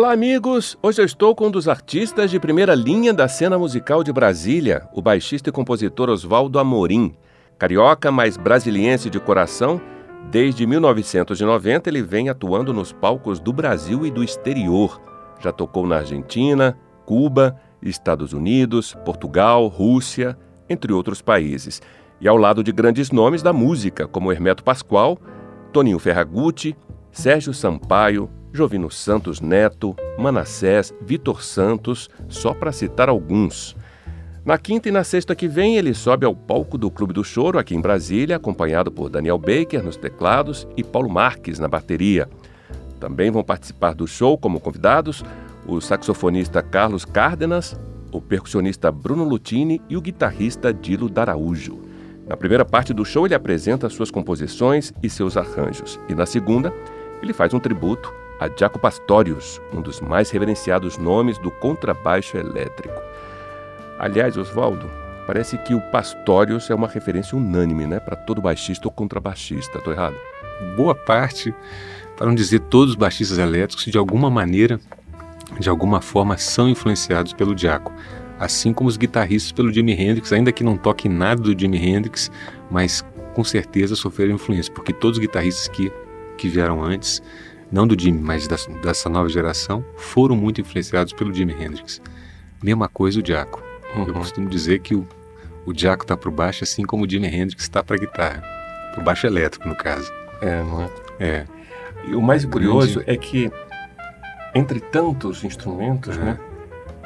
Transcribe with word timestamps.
Olá, 0.00 0.12
amigos! 0.12 0.78
Hoje 0.82 1.02
eu 1.02 1.04
estou 1.04 1.34
com 1.34 1.48
um 1.48 1.50
dos 1.50 1.68
artistas 1.68 2.30
de 2.30 2.40
primeira 2.40 2.74
linha 2.74 3.12
da 3.12 3.28
cena 3.28 3.58
musical 3.58 4.02
de 4.02 4.10
Brasília, 4.10 4.88
o 4.94 5.02
baixista 5.02 5.50
e 5.50 5.52
compositor 5.52 6.08
Oswaldo 6.08 6.58
Amorim. 6.58 7.14
Carioca, 7.58 8.10
mas 8.10 8.38
brasiliense 8.38 9.10
de 9.10 9.20
coração, 9.20 9.78
desde 10.30 10.66
1990 10.66 11.90
ele 11.90 12.00
vem 12.00 12.30
atuando 12.30 12.72
nos 12.72 12.94
palcos 12.94 13.38
do 13.38 13.52
Brasil 13.52 14.06
e 14.06 14.10
do 14.10 14.24
exterior. 14.24 14.98
Já 15.38 15.52
tocou 15.52 15.86
na 15.86 15.98
Argentina, 15.98 16.78
Cuba, 17.04 17.60
Estados 17.82 18.32
Unidos, 18.32 18.96
Portugal, 19.04 19.66
Rússia, 19.66 20.34
entre 20.66 20.94
outros 20.94 21.20
países. 21.20 21.82
E 22.18 22.26
ao 22.26 22.38
lado 22.38 22.64
de 22.64 22.72
grandes 22.72 23.10
nomes 23.10 23.42
da 23.42 23.52
música, 23.52 24.08
como 24.08 24.32
Hermeto 24.32 24.64
Pascoal, 24.64 25.18
Toninho 25.74 25.98
Ferragutti, 25.98 26.74
Sérgio 27.12 27.52
Sampaio, 27.52 28.30
Jovino 28.52 28.90
Santos 28.90 29.40
Neto, 29.40 29.94
Manassés, 30.18 30.92
Vitor 31.00 31.42
Santos, 31.42 32.08
só 32.28 32.52
para 32.52 32.72
citar 32.72 33.08
alguns. 33.08 33.76
Na 34.44 34.58
quinta 34.58 34.88
e 34.88 34.92
na 34.92 35.04
sexta 35.04 35.36
que 35.36 35.46
vem, 35.46 35.76
ele 35.76 35.94
sobe 35.94 36.24
ao 36.26 36.34
palco 36.34 36.78
do 36.78 36.90
Clube 36.90 37.12
do 37.12 37.22
Choro, 37.22 37.58
aqui 37.58 37.74
em 37.74 37.80
Brasília, 37.80 38.36
acompanhado 38.36 38.90
por 38.90 39.10
Daniel 39.10 39.38
Baker 39.38 39.82
nos 39.82 39.96
teclados 39.96 40.66
e 40.76 40.82
Paulo 40.82 41.10
Marques 41.10 41.58
na 41.58 41.68
bateria. 41.68 42.28
Também 42.98 43.30
vão 43.30 43.44
participar 43.44 43.94
do 43.94 44.06
show 44.06 44.36
como 44.36 44.60
convidados 44.60 45.22
o 45.66 45.80
saxofonista 45.80 46.62
Carlos 46.62 47.04
Cárdenas, 47.04 47.78
o 48.10 48.20
percussionista 48.20 48.90
Bruno 48.90 49.24
Lutini 49.24 49.80
e 49.88 49.96
o 49.96 50.00
guitarrista 50.00 50.72
Dilo 50.72 51.08
Daraújo. 51.08 51.78
Na 52.26 52.36
primeira 52.36 52.64
parte 52.64 52.92
do 52.92 53.04
show, 53.04 53.26
ele 53.26 53.34
apresenta 53.34 53.88
suas 53.88 54.10
composições 54.10 54.92
e 55.02 55.10
seus 55.10 55.36
arranjos, 55.36 56.00
e 56.08 56.14
na 56.14 56.26
segunda, 56.26 56.72
ele 57.22 57.32
faz 57.32 57.52
um 57.52 57.60
tributo 57.60 58.12
a 58.40 58.48
Jaco 58.48 58.78
Pastorius, 58.78 59.60
um 59.70 59.82
dos 59.82 60.00
mais 60.00 60.30
reverenciados 60.30 60.96
nomes 60.96 61.36
do 61.36 61.50
contrabaixo 61.50 62.38
elétrico. 62.38 62.98
Aliás, 63.98 64.38
Oswaldo, 64.38 64.90
parece 65.26 65.58
que 65.58 65.74
o 65.74 65.80
Pastorius 65.92 66.70
é 66.70 66.74
uma 66.74 66.88
referência 66.88 67.36
unânime, 67.36 67.86
né, 67.86 68.00
para 68.00 68.16
todo 68.16 68.40
baixista 68.40 68.88
ou 68.88 68.92
contrabaixista. 68.92 69.76
Estou 69.76 69.92
errado? 69.92 70.16
Boa 70.74 70.94
parte, 70.94 71.54
para 72.16 72.26
não 72.26 72.34
dizer 72.34 72.60
todos 72.60 72.90
os 72.90 72.96
baixistas 72.96 73.36
elétricos, 73.36 73.84
de 73.84 73.98
alguma 73.98 74.30
maneira, 74.30 74.80
de 75.58 75.68
alguma 75.68 76.00
forma, 76.00 76.38
são 76.38 76.66
influenciados 76.66 77.34
pelo 77.34 77.56
Jaco. 77.56 77.92
Assim 78.38 78.72
como 78.72 78.88
os 78.88 78.96
guitarristas 78.96 79.52
pelo 79.52 79.70
Jimi 79.70 79.92
Hendrix, 79.92 80.32
ainda 80.32 80.50
que 80.50 80.64
não 80.64 80.78
toquem 80.78 81.10
nada 81.10 81.42
do 81.42 81.58
Jimi 81.58 81.76
Hendrix, 81.76 82.30
mas 82.70 83.04
com 83.34 83.44
certeza 83.44 83.94
sofreram 83.94 84.36
influência, 84.36 84.72
porque 84.72 84.94
todos 84.94 85.18
os 85.18 85.22
guitarristas 85.22 85.68
que, 85.68 85.92
que 86.38 86.48
vieram 86.48 86.82
antes 86.82 87.22
não 87.70 87.86
do 87.86 88.00
Jimmy, 88.00 88.20
mas 88.20 88.46
da, 88.48 88.56
dessa 88.82 89.08
nova 89.08 89.28
geração, 89.28 89.84
foram 89.96 90.36
muito 90.36 90.60
influenciados 90.60 91.12
pelo 91.12 91.32
Jimi 91.32 91.52
Hendrix. 91.52 92.00
Mesma 92.62 92.88
coisa 92.88 93.20
o 93.20 93.26
Jaco. 93.26 93.62
Uhum. 93.94 94.08
Eu 94.08 94.14
costumo 94.14 94.48
dizer 94.48 94.80
que 94.80 94.94
o, 94.94 95.06
o 95.64 95.76
Jaco 95.76 96.04
está 96.04 96.16
para 96.16 96.28
o 96.28 96.32
baixo, 96.32 96.64
assim 96.64 96.82
como 96.82 97.04
o 97.04 97.08
Jimi 97.08 97.28
Hendrix 97.28 97.62
está 97.62 97.82
para 97.82 97.96
guitarra. 97.96 98.42
Para 98.92 99.00
o 99.00 99.04
baixo 99.04 99.26
elétrico, 99.26 99.68
no 99.68 99.76
caso. 99.76 100.10
É, 100.40 100.62
não 100.62 100.82
é? 100.82 100.90
É. 101.20 101.46
E 102.08 102.14
o 102.14 102.22
mais 102.22 102.44
curioso 102.44 103.02
é 103.06 103.16
que, 103.16 103.50
entre 104.54 104.80
tantos 104.80 105.44
instrumentos, 105.44 106.16
né, 106.16 106.38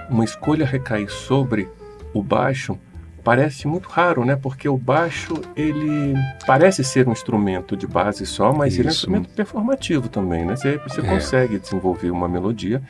uma 0.08 0.24
escolha 0.24 0.64
recai 0.64 1.08
sobre 1.08 1.68
o 2.12 2.22
baixo 2.22 2.78
parece 3.24 3.66
muito 3.66 3.88
raro, 3.88 4.24
né? 4.24 4.36
Porque 4.36 4.68
o 4.68 4.76
baixo, 4.76 5.40
ele 5.56 6.14
parece 6.46 6.84
ser 6.84 7.08
um 7.08 7.12
instrumento 7.12 7.74
de 7.74 7.86
base 7.86 8.26
só, 8.26 8.52
mas 8.52 8.74
Isso. 8.74 8.82
ele 8.82 8.88
é 8.88 8.90
um 8.90 8.94
instrumento 8.94 9.28
performativo 9.30 10.08
também, 10.08 10.44
né? 10.44 10.54
Você, 10.54 10.76
você 10.78 11.00
é. 11.00 11.04
consegue 11.04 11.58
desenvolver 11.58 12.10
uma 12.10 12.28
melodia. 12.28 12.82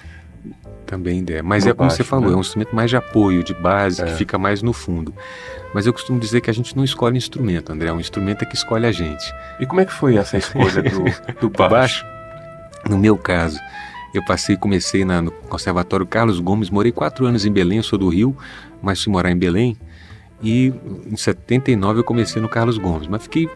Também 0.85 1.25
é, 1.31 1.41
mas 1.41 1.67
é 1.67 1.73
como 1.73 1.89
baixo, 1.89 1.97
você 1.97 2.05
falou, 2.05 2.29
né? 2.29 2.35
é 2.35 2.37
um 2.37 2.41
instrumento 2.41 2.77
mais 2.77 2.91
de 2.91 2.97
apoio, 2.97 3.43
de 3.43 3.55
base, 3.55 4.03
é. 4.03 4.05
que 4.05 4.13
fica 4.13 4.37
mais 4.37 4.61
no 4.61 4.73
fundo. 4.73 5.15
Mas 5.73 5.87
eu 5.87 5.93
costumo 5.93 6.21
dizer 6.21 6.41
que 6.41 6.51
a 6.51 6.53
gente 6.53 6.77
não 6.77 6.85
escolhe 6.85 7.17
instrumento, 7.17 7.73
André, 7.73 7.89
é 7.89 7.93
um 7.93 8.01
instrumento 8.01 8.43
é 8.43 8.45
que 8.45 8.55
escolhe 8.55 8.87
a 8.87 8.93
gente. 8.93 9.33
E 9.59 9.65
como 9.65 9.81
é 9.81 9.85
que 9.85 9.93
foi 9.93 10.17
essa 10.17 10.37
escolha 10.37 10.83
do, 10.83 11.05
do 11.41 11.51
baixo? 11.51 11.71
baixo? 11.71 12.07
No 12.89 12.99
meu 12.99 13.17
caso, 13.17 13.59
eu 14.13 14.23
passei, 14.25 14.57
comecei 14.57 15.05
na, 15.05 15.23
no 15.23 15.31
Conservatório 15.31 16.07
Carlos 16.07 16.39
Gomes, 16.39 16.69
morei 16.69 16.93
quatro 16.93 17.25
anos 17.25 17.47
em 17.47 17.53
Belém, 17.53 17.81
sou 17.83 17.99
do 17.99 18.09
Rio, 18.09 18.37
mas 18.83 19.03
fui 19.03 19.11
morar 19.11 19.31
em 19.31 19.37
Belém 19.37 19.77
e 20.45 20.75
em 21.11 21.17
79 21.17 22.01
eu 22.01 22.05
comecei 22.05 22.41
no 22.41 22.49
Carlos 22.49 22.77
Gomes, 22.77 23.09
mas 23.09 23.23
fiquei 23.23 23.49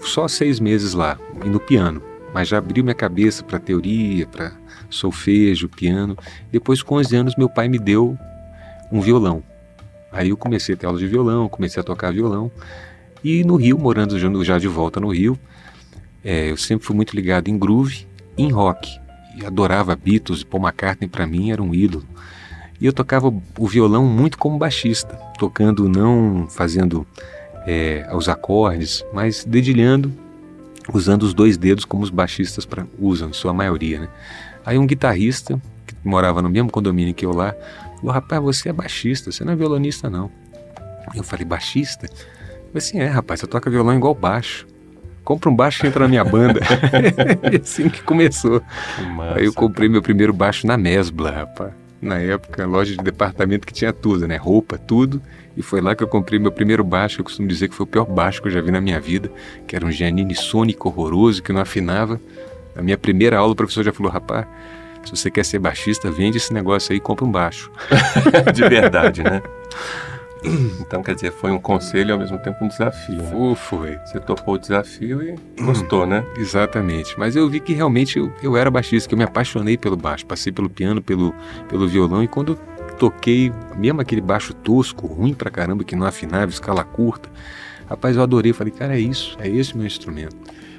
só 0.00 0.26
seis 0.26 0.58
meses 0.58 0.92
lá, 0.92 1.16
no 1.44 1.60
piano. 1.60 2.02
Mas 2.34 2.48
já 2.48 2.58
abriu 2.58 2.82
minha 2.82 2.94
cabeça 2.94 3.44
para 3.44 3.60
teoria, 3.60 4.26
para 4.26 4.52
solfejo, 4.90 5.68
piano. 5.68 6.16
Depois, 6.50 6.82
com 6.82 6.96
11 6.96 7.16
anos, 7.16 7.36
meu 7.36 7.48
pai 7.48 7.68
me 7.68 7.78
deu 7.78 8.18
um 8.90 9.00
violão. 9.00 9.42
Aí 10.10 10.30
eu 10.30 10.36
comecei 10.36 10.74
a 10.74 10.78
ter 10.78 10.86
aula 10.86 10.98
de 10.98 11.06
violão, 11.06 11.48
comecei 11.48 11.80
a 11.80 11.84
tocar 11.84 12.12
violão. 12.12 12.50
E 13.22 13.44
no 13.44 13.54
Rio, 13.54 13.78
morando 13.78 14.18
já 14.44 14.58
de 14.58 14.66
volta 14.66 14.98
no 14.98 15.12
Rio, 15.12 15.38
é, 16.24 16.50
eu 16.50 16.56
sempre 16.56 16.86
fui 16.86 16.96
muito 16.96 17.14
ligado 17.14 17.48
em 17.48 17.56
groove 17.56 18.06
e 18.36 18.42
em 18.42 18.50
rock. 18.50 18.90
E 19.36 19.46
adorava 19.46 19.94
Beatles 19.94 20.40
e 20.40 20.46
Paul 20.46 20.64
McCartney, 20.64 21.08
para 21.08 21.26
mim 21.26 21.52
era 21.52 21.62
um 21.62 21.72
ídolo. 21.72 22.04
E 22.82 22.86
eu 22.86 22.92
tocava 22.92 23.32
o 23.56 23.68
violão 23.68 24.04
muito 24.04 24.36
como 24.36 24.58
baixista, 24.58 25.14
tocando 25.38 25.88
não 25.88 26.48
fazendo 26.48 27.06
é, 27.64 28.10
os 28.12 28.28
acordes, 28.28 29.04
mas 29.12 29.44
dedilhando, 29.44 30.12
usando 30.92 31.22
os 31.22 31.32
dois 31.32 31.56
dedos 31.56 31.84
como 31.84 32.02
os 32.02 32.10
baixistas 32.10 32.66
pra, 32.66 32.84
usam, 32.98 33.28
em 33.28 33.32
sua 33.32 33.52
maioria. 33.52 34.00
Né? 34.00 34.08
Aí 34.66 34.78
um 34.78 34.84
guitarrista, 34.84 35.62
que 35.86 35.94
morava 36.02 36.42
no 36.42 36.48
mesmo 36.48 36.72
condomínio 36.72 37.14
que 37.14 37.24
eu 37.24 37.32
lá, 37.32 37.54
falou, 37.98 38.12
rapaz, 38.12 38.42
você 38.42 38.70
é 38.70 38.72
baixista, 38.72 39.30
você 39.30 39.44
não 39.44 39.52
é 39.52 39.56
violonista 39.56 40.10
não. 40.10 40.28
Eu 41.14 41.22
falei, 41.22 41.44
baixista? 41.44 42.08
Eu 42.74 42.78
assim, 42.78 42.98
é 42.98 43.06
rapaz, 43.06 43.38
você 43.38 43.46
toca 43.46 43.70
violão 43.70 43.94
igual 43.94 44.12
baixo 44.12 44.66
compra 45.22 45.48
um 45.48 45.54
baixo 45.54 45.86
e 45.86 45.88
entra 45.88 46.00
na 46.00 46.08
minha 46.08 46.24
banda. 46.24 46.58
e 47.52 47.54
assim 47.62 47.88
que 47.88 48.02
começou. 48.02 48.60
Massa. 49.14 49.38
Aí 49.38 49.44
eu 49.44 49.52
comprei 49.52 49.88
meu 49.88 50.02
primeiro 50.02 50.32
baixo 50.32 50.66
na 50.66 50.76
Mesbla, 50.76 51.30
rapaz 51.30 51.81
na 52.02 52.18
época, 52.18 52.66
loja 52.66 52.96
de 52.96 53.02
departamento 53.02 53.64
que 53.64 53.72
tinha 53.72 53.92
tudo, 53.92 54.26
né? 54.26 54.36
Roupa, 54.36 54.76
tudo. 54.76 55.22
E 55.56 55.62
foi 55.62 55.80
lá 55.80 55.94
que 55.94 56.02
eu 56.02 56.08
comprei 56.08 56.38
meu 56.38 56.50
primeiro 56.50 56.82
baixo. 56.82 57.20
Eu 57.20 57.24
costumo 57.24 57.46
dizer 57.46 57.68
que 57.68 57.74
foi 57.74 57.84
o 57.84 57.86
pior 57.86 58.04
baixo 58.04 58.42
que 58.42 58.48
eu 58.48 58.52
já 58.52 58.60
vi 58.60 58.72
na 58.72 58.80
minha 58.80 58.98
vida, 58.98 59.30
que 59.68 59.76
era 59.76 59.86
um 59.86 59.90
Giannini 59.90 60.34
Sônico 60.34 60.88
horroroso, 60.88 61.40
que 61.42 61.52
não 61.52 61.60
afinava. 61.60 62.20
Na 62.74 62.82
minha 62.82 62.98
primeira 62.98 63.38
aula, 63.38 63.52
o 63.52 63.56
professor 63.56 63.84
já 63.84 63.92
falou: 63.92 64.10
rapaz, 64.10 64.46
se 65.04 65.14
você 65.14 65.30
quer 65.30 65.44
ser 65.44 65.60
baixista, 65.60 66.10
vende 66.10 66.38
esse 66.38 66.52
negócio 66.52 66.92
aí 66.92 66.98
e 66.98 67.00
compra 67.00 67.24
um 67.24 67.30
baixo. 67.30 67.70
de 68.52 68.68
verdade, 68.68 69.22
né? 69.22 69.40
Então, 70.80 71.02
quer 71.02 71.14
dizer, 71.14 71.32
foi 71.32 71.50
um 71.50 71.58
conselho 71.58 72.10
e 72.10 72.12
ao 72.12 72.18
mesmo 72.18 72.38
tempo 72.38 72.64
um 72.64 72.68
desafio. 72.68 73.22
Né? 73.22 73.54
Foi. 73.54 73.98
Você 74.04 74.20
topou 74.20 74.54
o 74.54 74.58
desafio 74.58 75.22
e 75.22 75.34
gostou, 75.62 76.06
né? 76.06 76.24
Exatamente. 76.36 77.18
Mas 77.18 77.34
eu 77.34 77.48
vi 77.48 77.60
que 77.60 77.72
realmente 77.72 78.18
eu, 78.18 78.32
eu 78.42 78.56
era 78.56 78.70
baixista, 78.70 79.08
que 79.08 79.14
eu 79.14 79.18
me 79.18 79.24
apaixonei 79.24 79.78
pelo 79.78 79.96
baixo. 79.96 80.26
Passei 80.26 80.52
pelo 80.52 80.68
piano, 80.68 81.00
pelo, 81.00 81.34
pelo 81.68 81.88
violão 81.88 82.22
e 82.22 82.28
quando 82.28 82.58
toquei, 82.98 83.52
mesmo 83.76 84.00
aquele 84.00 84.20
baixo 84.20 84.54
tosco, 84.54 85.06
ruim 85.06 85.34
pra 85.34 85.50
caramba, 85.50 85.82
que 85.82 85.96
não 85.96 86.06
afinava, 86.06 86.50
escala 86.50 86.84
curta, 86.84 87.28
rapaz, 87.88 88.16
eu 88.16 88.22
adorei. 88.22 88.52
Falei, 88.52 88.72
cara, 88.72 88.94
é 88.94 89.00
isso, 89.00 89.36
é 89.40 89.48
esse 89.48 89.76
meu 89.76 89.86
instrumento. 89.86 90.36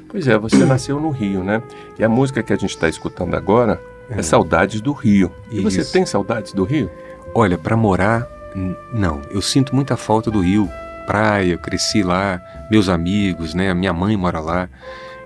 Pois 0.07 0.27
é, 0.27 0.38
você 0.38 0.63
nasceu 0.63 1.00
no 1.00 1.10
Rio, 1.10 1.44
né? 1.44 1.62
E 1.98 2.04
a 2.04 2.10
música 2.10 2.44
que 2.44 2.54
a 2.54 2.56
gente 2.56 2.69
está 2.69 2.88
escutando 2.88 3.33
agora 3.33 3.81
é, 4.10 4.19
é 4.19 4.21
Saudades 4.21 4.80
do 4.80 4.92
Rio. 4.92 5.31
E 5.51 5.57
isso. 5.57 5.71
você 5.71 5.83
tem 5.83 6.06
saudades 6.06 6.54
do 6.54 6.63
Rio? 6.63 6.89
Olha, 7.33 7.57
para 7.57 7.75
morar 7.75 8.27
não, 8.94 9.21
eu 9.29 9.41
sinto 9.41 9.75
muita 9.75 9.97
falta 9.97 10.29
do 10.29 10.39
Rio, 10.41 10.69
praia, 11.05 11.53
eu 11.53 11.59
cresci 11.59 12.03
lá, 12.03 12.41
meus 12.69 12.89
amigos, 12.89 13.53
né? 13.53 13.73
Minha 13.73 13.94
mãe 13.94 14.15
mora 14.15 14.39
lá. 14.39 14.69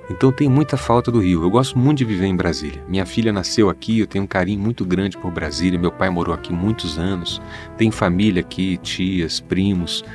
Então 0.09 0.31
tem 0.31 0.47
muita 0.47 0.77
falta 0.77 1.11
do 1.11 1.19
Rio. 1.19 1.43
Eu 1.43 1.49
gosto 1.49 1.77
muito 1.77 1.97
de 1.97 2.05
viver 2.05 2.27
em 2.27 2.35
Brasília. 2.35 2.81
Minha 2.87 3.05
filha 3.05 3.33
nasceu 3.33 3.69
aqui, 3.69 3.99
eu 3.99 4.07
tenho 4.07 4.23
um 4.23 4.27
carinho 4.27 4.59
muito 4.59 4.85
grande 4.85 5.17
por 5.17 5.31
Brasília. 5.31 5.77
Meu 5.77 5.91
pai 5.91 6.09
morou 6.09 6.33
aqui 6.33 6.53
muitos 6.53 6.97
anos. 6.97 7.41
Tem 7.77 7.91
família 7.91 8.39
aqui, 8.39 8.77
tias, 8.77 9.39
primos. 9.39 10.05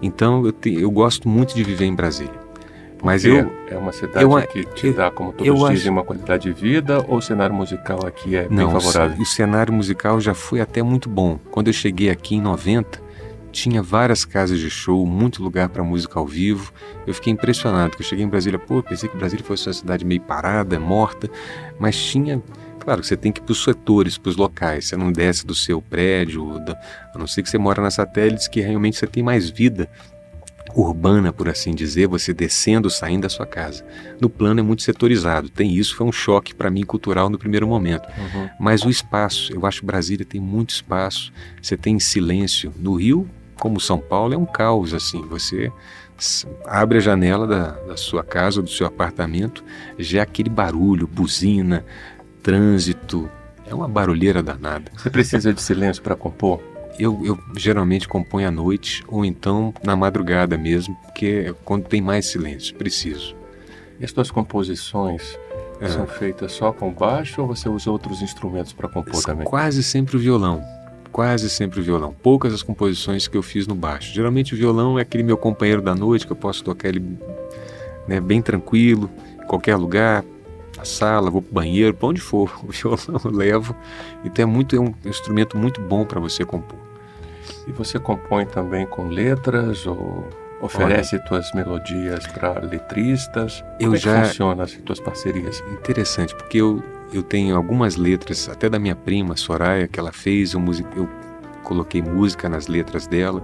Então 0.00 0.44
eu, 0.46 0.52
te, 0.52 0.72
eu 0.72 0.90
gosto 0.90 1.28
muito 1.28 1.54
de 1.54 1.64
viver 1.64 1.86
em 1.86 1.94
Brasília. 1.94 2.45
Mas 3.02 3.24
eu 3.24 3.52
é 3.68 3.76
uma 3.76 3.92
cidade 3.92 4.24
eu, 4.24 4.42
que 4.48 4.64
te 4.74 4.92
dá, 4.92 5.10
como 5.10 5.32
todos 5.32 5.52
dizem, 5.52 5.74
acho... 5.74 5.90
uma 5.90 6.04
qualidade 6.04 6.44
de 6.44 6.52
vida 6.52 7.04
ou 7.06 7.18
o 7.18 7.22
cenário 7.22 7.54
musical 7.54 8.06
aqui 8.06 8.36
é 8.36 8.48
Não, 8.48 8.70
bem 8.70 8.80
favorável? 8.80 9.20
O, 9.20 9.26
cenário 9.26 9.72
musical 9.72 10.20
já 10.20 10.34
foi 10.34 10.60
até 10.60 10.82
muito 10.82 11.08
bom. 11.08 11.38
Quando 11.50 11.68
eu 11.68 11.72
cheguei 11.72 12.10
aqui 12.10 12.36
em 12.36 12.40
90, 12.40 13.00
tinha 13.52 13.82
várias 13.82 14.24
casas 14.24 14.58
de 14.58 14.70
show, 14.70 15.06
muito 15.06 15.42
lugar 15.42 15.68
para 15.68 15.82
música 15.82 16.18
ao 16.18 16.26
vivo. 16.26 16.72
Eu 17.06 17.14
fiquei 17.14 17.32
impressionado, 17.32 17.96
que 17.96 18.02
eu 18.02 18.06
cheguei 18.06 18.24
em 18.24 18.28
Brasília, 18.28 18.58
pô, 18.58 18.82
pensei 18.82 19.08
que 19.08 19.16
Brasília 19.16 19.44
fosse 19.44 19.66
uma 19.68 19.74
cidade 19.74 20.04
meio 20.04 20.20
parada, 20.20 20.78
morta, 20.80 21.28
mas 21.78 21.96
tinha 21.96 22.42
Claro 22.86 23.00
que 23.00 23.08
você 23.08 23.16
tem 23.16 23.32
que 23.32 23.40
ir 23.40 23.42
para 23.42 23.50
os 23.50 23.64
setores, 23.64 24.16
para 24.16 24.30
os 24.30 24.36
locais. 24.36 24.84
Você 24.86 24.96
não 24.96 25.10
desce 25.10 25.44
do 25.44 25.56
seu 25.56 25.82
prédio, 25.82 26.52
a 27.12 27.18
não 27.18 27.26
ser 27.26 27.42
que 27.42 27.50
você 27.50 27.58
mora 27.58 27.82
nas 27.82 27.94
satélites, 27.94 28.46
que 28.46 28.60
realmente 28.60 28.96
você 28.96 29.08
tem 29.08 29.24
mais 29.24 29.50
vida 29.50 29.90
urbana, 30.80 31.32
por 31.32 31.48
assim 31.48 31.74
dizer, 31.74 32.06
você 32.06 32.34
descendo, 32.34 32.90
saindo 32.90 33.22
da 33.22 33.28
sua 33.28 33.46
casa. 33.46 33.84
No 34.20 34.28
plano 34.28 34.60
é 34.60 34.62
muito 34.62 34.82
setorizado. 34.82 35.48
Tem 35.48 35.74
isso, 35.74 35.96
foi 35.96 36.06
um 36.06 36.12
choque 36.12 36.54
para 36.54 36.70
mim 36.70 36.84
cultural 36.84 37.30
no 37.30 37.38
primeiro 37.38 37.66
momento. 37.66 38.06
Uhum. 38.08 38.48
Mas 38.60 38.84
o 38.84 38.90
espaço, 38.90 39.52
eu 39.52 39.64
acho 39.64 39.80
que 39.80 39.86
Brasília 39.86 40.26
tem 40.26 40.40
muito 40.40 40.70
espaço. 40.70 41.32
Você 41.62 41.76
tem 41.76 41.98
silêncio. 41.98 42.72
No 42.76 42.96
Rio, 42.96 43.28
como 43.58 43.80
São 43.80 43.98
Paulo, 43.98 44.34
é 44.34 44.36
um 44.36 44.44
caos 44.44 44.92
assim. 44.92 45.22
Você 45.28 45.72
abre 46.66 46.98
a 46.98 47.00
janela 47.00 47.46
da, 47.46 47.70
da 47.70 47.96
sua 47.96 48.22
casa 48.22 48.60
do 48.60 48.70
seu 48.70 48.86
apartamento, 48.86 49.64
já 49.98 50.18
é 50.18 50.22
aquele 50.22 50.50
barulho, 50.50 51.06
buzina, 51.06 51.84
trânsito. 52.42 53.30
É 53.66 53.74
uma 53.74 53.88
barulheira 53.88 54.42
danada. 54.42 54.92
Você 54.94 55.10
precisa 55.10 55.52
de 55.52 55.60
silêncio 55.60 56.02
para 56.02 56.14
compor? 56.14 56.60
Eu, 56.98 57.20
eu, 57.24 57.38
geralmente 57.56 58.08
componho 58.08 58.48
à 58.48 58.50
noite 58.50 59.04
ou 59.06 59.24
então 59.24 59.74
na 59.82 59.94
madrugada 59.94 60.56
mesmo, 60.56 60.96
porque 61.04 61.46
é 61.48 61.54
quando 61.64 61.84
tem 61.84 62.00
mais 62.00 62.26
silêncio, 62.26 62.74
preciso. 62.74 63.36
E 64.00 64.04
as 64.04 64.10
suas 64.10 64.30
composições 64.30 65.38
é. 65.80 65.88
são 65.88 66.06
feitas 66.06 66.52
só 66.52 66.72
com 66.72 66.92
baixo 66.92 67.42
ou 67.42 67.48
você 67.48 67.68
usa 67.68 67.90
outros 67.90 68.22
instrumentos 68.22 68.72
para 68.72 68.88
compor 68.88 69.22
também? 69.22 69.46
Quase 69.46 69.82
sempre 69.82 70.16
o 70.16 70.18
violão. 70.18 70.62
Quase 71.12 71.48
sempre 71.48 71.80
o 71.80 71.82
violão. 71.82 72.14
Poucas 72.22 72.52
as 72.52 72.62
composições 72.62 73.26
que 73.26 73.36
eu 73.36 73.42
fiz 73.42 73.66
no 73.66 73.74
baixo. 73.74 74.12
Geralmente 74.12 74.54
o 74.54 74.56
violão 74.56 74.98
é 74.98 75.02
aquele 75.02 75.22
meu 75.22 75.36
companheiro 75.36 75.80
da 75.80 75.94
noite 75.94 76.26
que 76.26 76.32
eu 76.32 76.36
posso 76.36 76.62
tocar 76.62 76.88
ele 76.88 77.18
né, 78.06 78.20
bem 78.20 78.42
tranquilo, 78.42 79.10
em 79.42 79.46
qualquer 79.46 79.76
lugar, 79.76 80.24
na 80.76 80.84
sala, 80.84 81.30
vou 81.30 81.40
para 81.40 81.50
o 81.50 81.54
banheiro, 81.54 81.94
para 81.94 82.08
onde 82.08 82.20
for, 82.20 82.52
o 82.66 82.70
violão 82.70 83.20
eu 83.24 83.30
levo. 83.30 83.74
Então 84.24 84.42
é, 84.42 84.46
muito, 84.46 84.76
é 84.76 84.80
um 84.80 84.94
instrumento 85.04 85.56
muito 85.56 85.80
bom 85.80 86.04
para 86.04 86.20
você 86.20 86.44
compor. 86.44 86.78
E 87.66 87.72
você 87.72 87.98
compõe 87.98 88.46
também 88.46 88.86
com 88.86 89.08
letras 89.08 89.86
ou 89.86 90.28
oferece 90.60 91.16
Olha, 91.16 91.24
tuas 91.24 91.52
melodias 91.52 92.26
para 92.28 92.60
letristas? 92.60 93.64
Eu 93.80 93.86
Como 93.86 93.96
é 93.96 93.98
já 93.98 94.24
funciona 94.24 94.62
as 94.62 94.72
tuas 94.72 95.00
parcerias? 95.00 95.62
Interessante, 95.72 96.34
porque 96.34 96.58
eu 96.58 96.82
eu 97.12 97.22
tenho 97.22 97.56
algumas 97.56 97.96
letras 97.96 98.48
até 98.48 98.68
da 98.68 98.78
minha 98.78 98.96
prima 98.96 99.36
Soraya 99.36 99.86
que 99.86 99.98
ela 99.98 100.12
fez, 100.12 100.54
eu, 100.54 100.62
eu 100.94 101.08
coloquei 101.62 102.02
música 102.02 102.48
nas 102.48 102.66
letras 102.66 103.06
dela, 103.06 103.42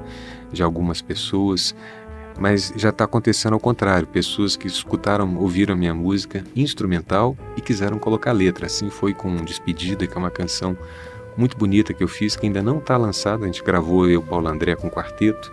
de 0.53 0.63
algumas 0.63 1.01
pessoas 1.01 1.75
mas 2.39 2.73
já 2.77 2.89
está 2.91 3.05
acontecendo 3.05 3.55
ao 3.55 3.61
contrário. 3.61 4.07
Pessoas 4.07 4.57
que 4.57 4.67
escutaram, 4.67 5.37
ouviram 5.37 5.75
a 5.75 5.77
minha 5.77 5.95
música 5.95 6.45
instrumental 6.57 7.37
e 7.57 7.61
quiseram 7.61 7.99
colocar 7.99 8.33
letra. 8.33 8.67
Assim 8.67 8.91
foi 8.91 9.15
com 9.15 9.37
Despedida, 9.37 10.07
que 10.07 10.15
é 10.15 10.19
uma 10.19 10.31
canção 10.31 10.77
muito 11.37 11.57
bonita 11.57 11.95
que 11.95 12.03
eu 12.03 12.09
fiz, 12.09 12.37
que 12.37 12.47
ainda 12.47 12.63
não 12.63 12.79
está 12.79 12.97
lançada. 12.97 13.45
A 13.45 13.47
gente 13.47 13.63
gravou 13.63 14.09
eu, 14.09 14.23
Paulo 14.23 14.49
André, 14.49 14.75
com 14.75 14.91
quarteto, 14.91 15.53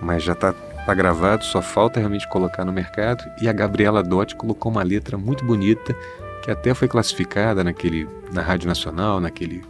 mas 0.00 0.22
já 0.22 0.32
está 0.32 0.52
tá 0.52 0.94
gravado, 0.94 1.44
só 1.44 1.60
falta 1.60 1.98
realmente 1.98 2.28
colocar 2.28 2.64
no 2.64 2.72
mercado. 2.72 3.24
E 3.40 3.48
a 3.48 3.52
Gabriela 3.52 4.02
Dotti 4.02 4.36
colocou 4.36 4.70
uma 4.70 4.82
letra 4.82 5.18
muito 5.18 5.44
bonita, 5.44 5.94
que 6.42 6.50
até 6.50 6.72
foi 6.74 6.86
classificada 6.86 7.64
naquele, 7.64 8.08
na 8.32 8.40
Rádio 8.40 8.68
Nacional, 8.68 9.20
naquele 9.20 9.62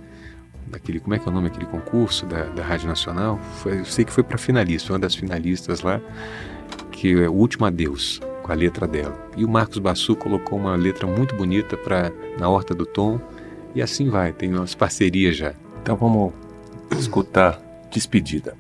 daquele 0.67 1.01
como 1.01 1.15
é 1.15 1.19
que 1.19 1.29
é 1.29 1.31
o 1.31 1.35
nome 1.35 1.49
aquele 1.49 1.67
concurso 1.67 2.27
da, 2.27 2.45
da 2.45 2.63
Rádio 2.63 2.89
Nacional? 2.89 3.39
Foi, 3.63 3.81
eu 3.81 3.85
sei 3.85 4.05
que 4.05 4.13
foi 4.13 4.23
para 4.23 4.39
finalista 4.39 4.93
uma 4.93 4.99
das 4.99 5.15
finalistas 5.15 5.83
lá 5.83 6.01
que 6.91 7.13
é 7.13 7.29
o 7.29 7.33
último 7.33 7.67
adeus 7.67 8.21
com 8.43 8.53
a 8.53 8.55
letra 8.55 8.87
dela. 8.87 9.17
E 9.37 9.45
o 9.45 9.49
Marcos 9.49 9.79
Bassu 9.79 10.17
colocou 10.17 10.59
uma 10.59 10.75
letra 10.77 11.07
muito 11.07 11.35
bonita 11.37 11.77
para 11.77 12.11
na 12.39 12.49
horta 12.49 12.75
do 12.75 12.87
Tom 12.87 13.21
e 13.75 13.83
assim 13.83 14.09
vai 14.09 14.33
tem 14.33 14.53
umas 14.53 14.75
parcerias 14.75 15.37
já. 15.37 15.55
Então 15.83 15.97
vamos 15.97 16.33
escutar 16.99 17.61
despedida 17.91 18.57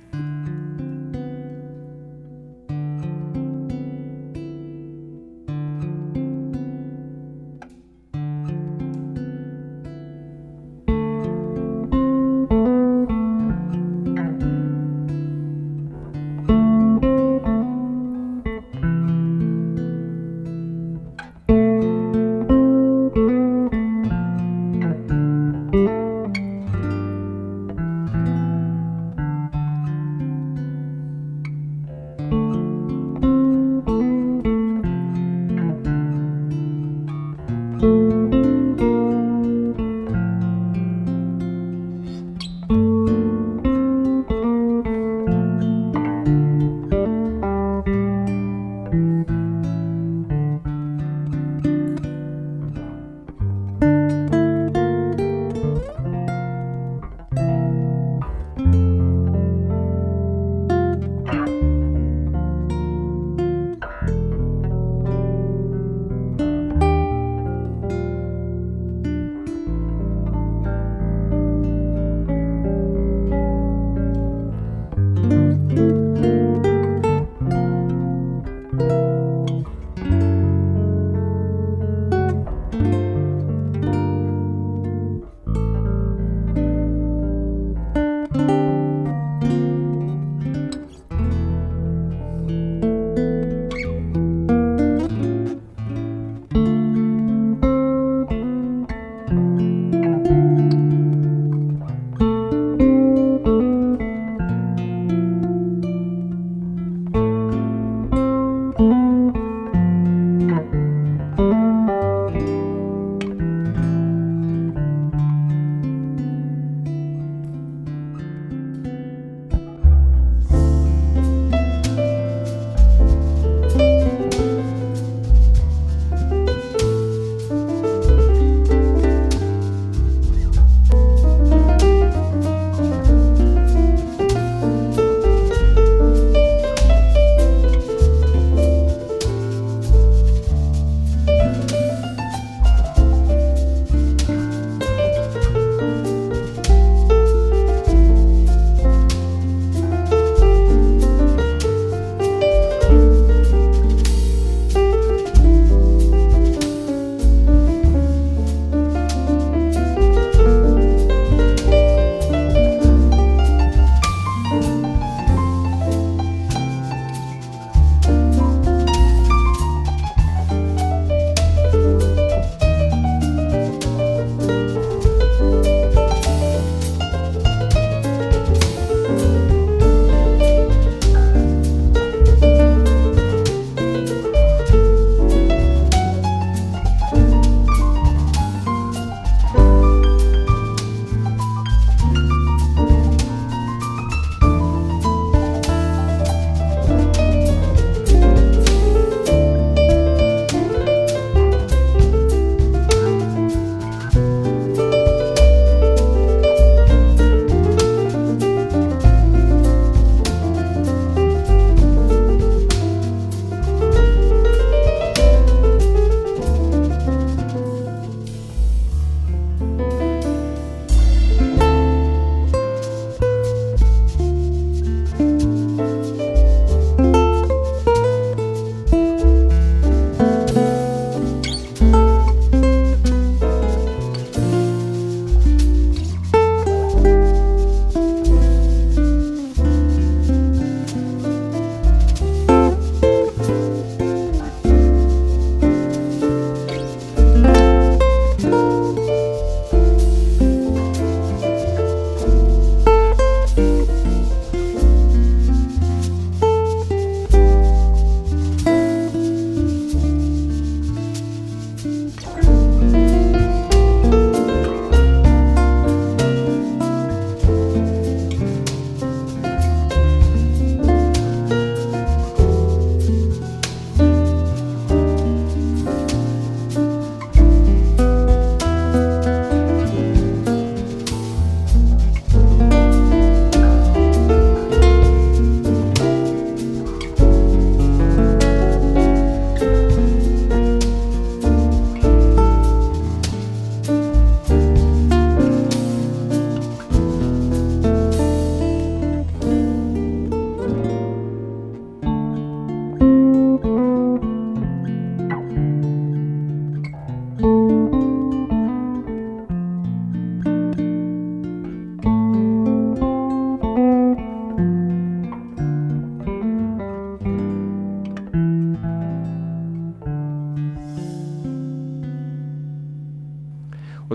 Música 37.78 38.65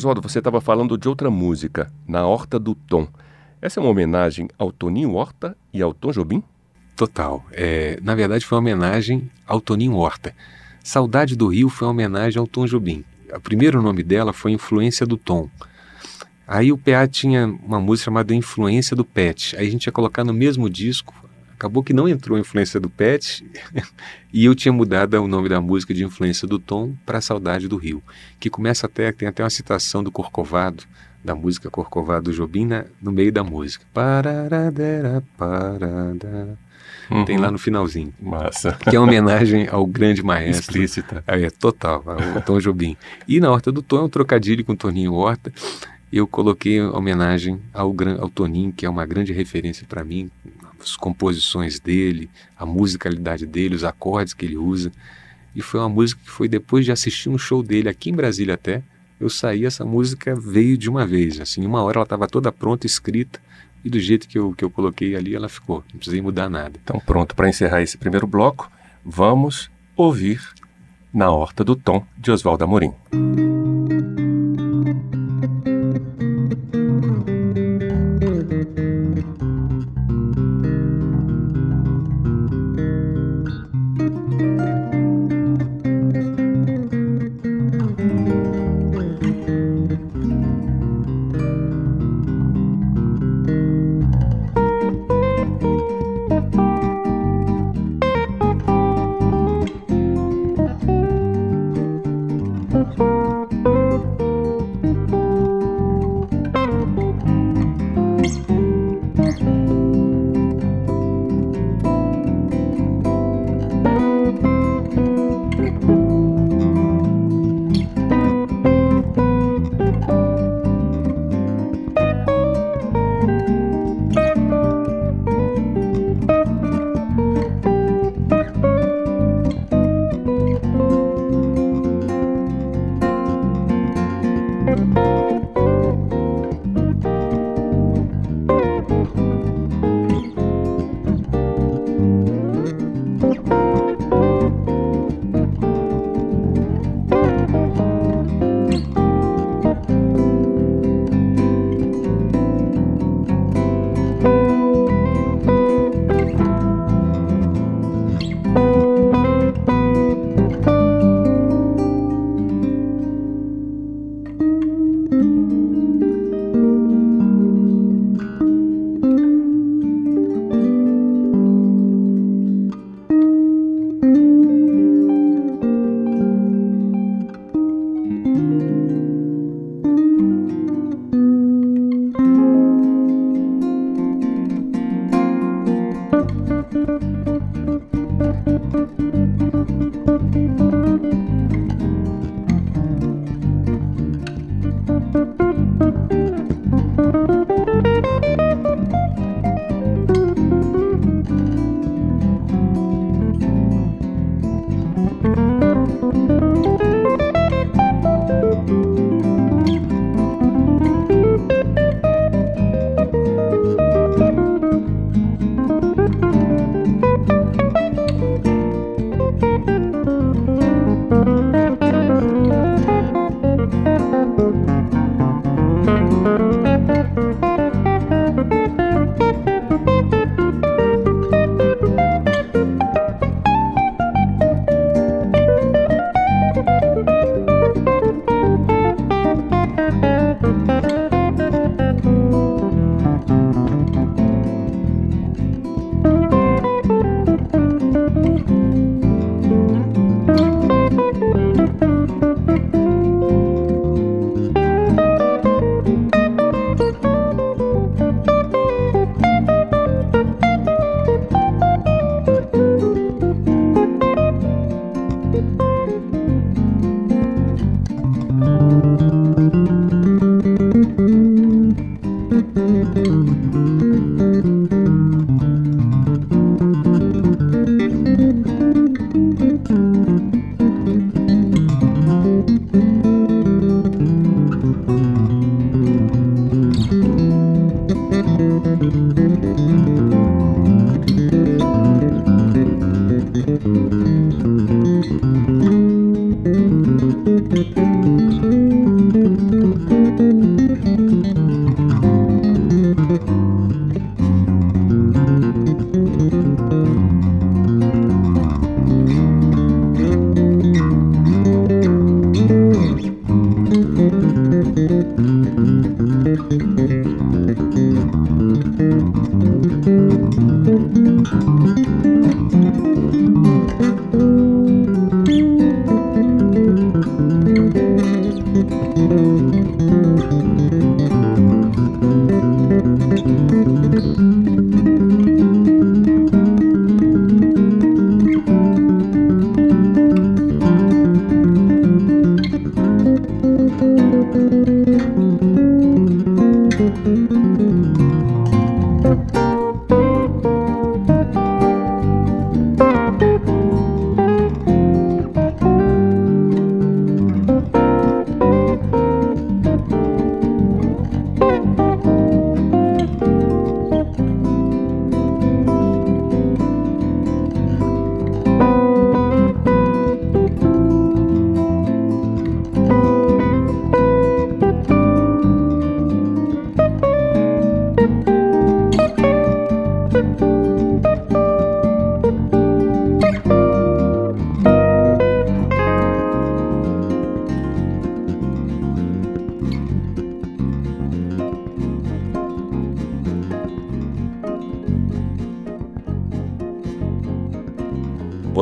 Oswaldo, 0.02 0.20
você 0.20 0.40
estava 0.40 0.60
falando 0.60 0.98
de 0.98 1.08
outra 1.08 1.30
música, 1.30 1.92
Na 2.08 2.26
Horta 2.26 2.58
do 2.58 2.74
Tom. 2.74 3.08
Essa 3.62 3.80
é 3.80 3.84
uma 3.84 3.92
homenagem 3.92 4.50
ao 4.58 4.72
Toninho 4.72 5.14
Horta 5.14 5.56
e 5.72 5.80
ao 5.80 5.94
Tom 5.94 6.12
Jobim? 6.12 6.44
Total. 6.96 7.46
É, 7.52 8.00
na 8.02 8.16
verdade, 8.16 8.44
foi 8.44 8.56
uma 8.56 8.62
homenagem 8.62 9.30
ao 9.46 9.62
Toninho 9.62 9.94
Horta. 9.94 10.34
Saudade 10.84 11.36
do 11.36 11.50
Rio 11.50 11.70
foi 11.70 11.88
uma 11.88 11.92
homenagem 11.92 12.40
ao 12.40 12.48
Tom 12.48 12.66
Jobim. 12.66 13.06
O 13.32 13.40
primeiro 13.40 13.80
nome 13.80 14.02
dela 14.02 14.34
foi 14.34 14.54
Influência 14.54 15.06
do 15.06 15.18
Tom. 15.18 15.48
Aí 16.48 16.72
o 16.72 16.78
PA 16.80 17.08
tinha 17.08 17.46
uma 17.64 17.80
música 17.80 18.06
chamada 18.06 18.34
Influência 18.34 18.96
do 18.96 19.06
Pet. 19.06 19.56
Aí 19.56 19.68
a 19.68 19.72
gente 19.72 19.86
ia 19.86 19.92
colocar 19.92 20.24
no 20.24 20.34
mesmo 20.34 20.68
disco. 20.68 21.14
Acabou 21.62 21.84
que 21.84 21.94
não 21.94 22.10
entrou 22.10 22.36
a 22.36 22.42
influência 22.42 22.80
do 22.80 22.90
Pet 22.90 23.46
e 24.34 24.46
eu 24.46 24.56
tinha 24.56 24.74
mudado 24.74 25.14
o 25.22 25.28
nome 25.28 25.48
da 25.48 25.62
música 25.62 25.94
de 25.94 26.04
Influência 26.04 26.48
do 26.48 26.58
Tom 26.58 26.96
para 27.06 27.22
Saudade 27.22 27.68
do 27.68 27.78
Rio, 27.78 28.02
que 28.40 28.50
começa 28.50 28.88
até 28.88 29.12
tem 29.12 29.28
até 29.28 29.44
uma 29.44 29.50
citação 29.52 30.04
do 30.04 30.12
Corcovado, 30.12 30.86
da 31.24 31.36
música 31.36 31.70
Corcovado 31.70 32.32
do 32.32 32.34
Jobim 32.34 32.66
na, 32.66 32.86
no 33.00 33.12
meio 33.12 33.32
da 33.32 33.44
música. 33.44 33.86
Pararadera, 33.94 35.24
parada. 35.38 36.58
Uhum. 37.12 37.26
Tem 37.26 37.38
lá 37.38 37.52
no 37.52 37.60
finalzinho. 37.60 38.12
Massa. 38.20 38.72
Que 38.90 38.96
é 38.96 39.00
uma 39.00 39.08
homenagem 39.08 39.68
ao 39.68 39.86
grande 39.86 40.24
maestro. 40.24 40.62
Explícita. 40.62 41.24
É, 41.28 41.48
total, 41.52 42.04
o 42.38 42.42
Tom 42.42 42.58
Jobim. 42.58 42.98
E 43.28 43.40
na 43.40 43.52
Horta 43.52 43.72
do 43.72 43.84
Tom 43.84 43.98
é 43.98 44.02
um 44.02 44.10
trocadilho 44.10 44.66
com 44.66 44.74
o 44.74 44.76
Toninho 44.76 45.14
Horta. 45.14 45.54
Eu 46.12 46.26
coloquei 46.26 46.82
homenagem 46.82 47.62
ao, 47.72 47.96
ao 48.20 48.30
Toninho, 48.30 48.74
que 48.74 48.84
é 48.84 48.90
uma 48.90 49.06
grande 49.06 49.32
referência 49.32 49.86
para 49.88 50.04
mim, 50.04 50.32
as 50.82 50.96
composições 50.96 51.80
dele, 51.80 52.30
a 52.58 52.66
musicalidade 52.66 53.46
dele, 53.46 53.76
os 53.76 53.84
acordes 53.84 54.34
que 54.34 54.46
ele 54.46 54.58
usa. 54.58 54.92
E 55.56 55.62
foi 55.62 55.80
uma 55.80 55.90
música 55.90 56.22
que 56.24 56.30
foi 56.30 56.48
depois 56.48 56.86
de 56.86 56.92
assistir 56.92 57.30
um 57.30 57.38
show 57.38 57.62
dele 57.62 57.90
aqui 57.90 58.10
em 58.10 58.14
Brasília 58.14 58.56
até, 58.56 58.84
eu 59.20 59.30
saí, 59.30 59.66
essa 59.66 59.86
música 59.86 60.36
veio 60.36 60.76
de 60.76 60.90
uma 60.90 61.06
vez, 61.06 61.40
assim, 61.40 61.64
uma 61.64 61.84
hora 61.84 62.00
ela 62.00 62.04
estava 62.04 62.28
toda 62.28 62.52
pronta, 62.52 62.88
escrita, 62.88 63.40
e 63.86 63.90
do 63.90 64.00
jeito 64.00 64.28
que 64.28 64.38
eu, 64.38 64.54
que 64.54 64.64
eu 64.64 64.70
coloquei 64.70 65.16
ali, 65.16 65.36
ela 65.36 65.48
ficou. 65.48 65.84
Não 65.92 65.98
precisei 65.98 66.22
mudar 66.22 66.50
nada. 66.50 66.80
Então, 66.84 67.00
pronto, 67.00 67.36
para 67.36 67.50
encerrar 67.50 67.82
esse 67.82 67.98
primeiro 67.98 68.26
bloco, 68.26 68.72
vamos 69.06 69.70
ouvir 69.96 70.42
Na 71.14 71.30
Horta 71.30 71.64
do 71.64 71.76
Tom, 71.76 72.06
de 72.18 72.32
Oswaldo 72.32 72.64
Amorim. 72.64 72.94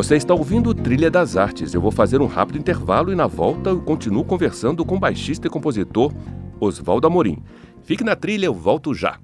Você 0.09 0.15
está 0.15 0.33
ouvindo 0.33 0.73
Trilha 0.73 1.11
das 1.11 1.37
Artes. 1.37 1.71
Eu 1.71 1.81
vou 1.81 1.91
fazer 1.91 2.19
um 2.19 2.25
rápido 2.25 2.57
intervalo 2.57 3.11
e 3.11 3.15
na 3.15 3.27
volta 3.27 3.69
eu 3.69 3.79
continuo 3.79 4.25
conversando 4.25 4.83
com 4.83 4.95
o 4.95 4.99
baixista 4.99 5.45
e 5.45 5.51
compositor 5.51 6.11
Oswaldo 6.59 7.05
Amorim. 7.05 7.43
Fique 7.83 8.03
na 8.03 8.15
trilha, 8.15 8.47
eu 8.47 8.53
volto 8.55 8.91
já. 8.91 9.19